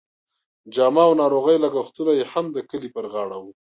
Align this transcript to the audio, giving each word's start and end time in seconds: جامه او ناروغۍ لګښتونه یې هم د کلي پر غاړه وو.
جامه 0.73 1.01
او 1.07 1.13
ناروغۍ 1.21 1.57
لګښتونه 1.63 2.11
یې 2.19 2.25
هم 2.31 2.45
د 2.55 2.57
کلي 2.69 2.89
پر 2.95 3.05
غاړه 3.13 3.37
وو. 3.43 3.51